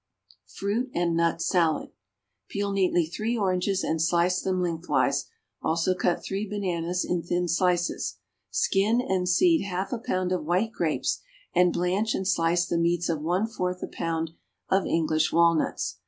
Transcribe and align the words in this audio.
=Fruit 0.47 0.89
and 0.95 1.15
Nut 1.15 1.39
Salad.= 1.39 1.91
Peel 2.49 2.71
neatly 2.71 3.05
three 3.05 3.37
oranges 3.37 3.83
and 3.83 4.01
slice 4.01 4.41
them 4.41 4.59
lengthwise; 4.59 5.25
also 5.61 5.93
cut 5.93 6.23
three 6.23 6.49
bananas 6.49 7.05
in 7.05 7.21
thin 7.21 7.47
slices. 7.47 8.17
Skin 8.49 8.99
and 8.99 9.29
seed 9.29 9.61
half 9.63 9.93
a 9.93 9.99
pound 9.99 10.31
of 10.31 10.43
white 10.43 10.71
grapes, 10.71 11.21
and 11.53 11.71
blanch 11.71 12.15
and 12.15 12.27
slice 12.27 12.65
the 12.65 12.79
meats 12.79 13.09
of 13.09 13.21
one 13.21 13.45
fourth 13.45 13.83
a 13.83 13.87
pound 13.87 14.31
of 14.69 14.87
English 14.87 15.31
walnuts. 15.31 15.99